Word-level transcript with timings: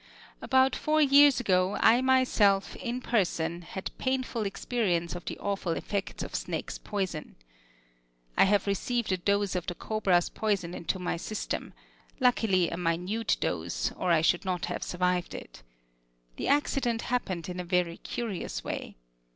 About 0.41 0.75
four 0.75 0.99
years 0.99 1.39
ago 1.39 1.77
I 1.79 2.01
myself, 2.01 2.75
in 2.77 3.01
person, 3.01 3.61
had 3.61 3.95
painful 3.99 4.47
experience 4.47 5.13
of 5.13 5.25
the 5.25 5.37
awful 5.37 5.73
effects 5.73 6.23
of 6.23 6.33
snake's 6.33 6.79
poison. 6.79 7.35
I 8.35 8.45
have 8.45 8.65
received 8.65 9.11
a 9.11 9.17
dose 9.17 9.53
of 9.53 9.67
the 9.67 9.75
cobra's 9.75 10.27
poison 10.29 10.73
into 10.73 10.97
my 10.97 11.17
system; 11.17 11.73
luckily 12.19 12.67
a 12.71 12.77
minute 12.77 13.37
dose, 13.39 13.91
or 13.91 14.11
I 14.11 14.21
should 14.21 14.43
not 14.43 14.65
have 14.65 14.81
survived 14.81 15.35
it. 15.35 15.61
The 16.37 16.47
accident 16.47 17.03
happened 17.03 17.47
in 17.47 17.59
a 17.59 17.63
very 17.63 17.97
curious 17.97 18.63
way. 18.63 18.95